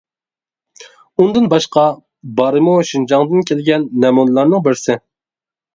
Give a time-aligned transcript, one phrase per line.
[1.23, 1.83] ئۇندىن باشقا
[2.41, 5.03] بارىمۇ شىنجاڭدىن كەلگەن نەمۇنىلەرنىڭ بىرسى.